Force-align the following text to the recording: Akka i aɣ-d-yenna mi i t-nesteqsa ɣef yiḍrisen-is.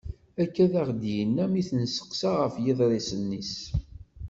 Akka 0.43 0.63
i 0.65 0.77
aɣ-d-yenna 0.81 1.45
mi 1.51 1.57
i 1.59 1.63
t-nesteqsa 1.69 2.31
ɣef 2.41 2.55
yiḍrisen-is. 2.63 3.55